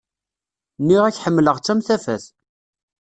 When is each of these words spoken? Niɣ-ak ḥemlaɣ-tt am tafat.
Niɣ-ak 0.87 1.19
ḥemlaɣ-tt 1.23 1.71
am 1.73 1.81
tafat. 1.87 2.25